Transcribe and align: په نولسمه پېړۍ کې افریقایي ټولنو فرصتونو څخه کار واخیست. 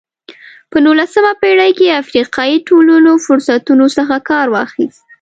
په 0.71 0.77
نولسمه 0.85 1.31
پېړۍ 1.41 1.71
کې 1.79 1.97
افریقایي 2.03 2.57
ټولنو 2.67 3.11
فرصتونو 3.25 3.85
څخه 3.97 4.15
کار 4.29 4.45
واخیست. 4.55 5.01